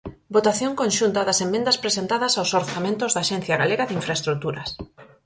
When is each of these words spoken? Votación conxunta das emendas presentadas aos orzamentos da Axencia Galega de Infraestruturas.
Votación 0.35 0.71
conxunta 0.81 1.21
das 1.27 1.39
emendas 1.45 1.79
presentadas 1.83 2.33
aos 2.35 2.51
orzamentos 2.61 3.11
da 3.11 3.21
Axencia 3.23 3.59
Galega 3.61 3.87
de 3.87 3.97
Infraestruturas. 3.99 4.69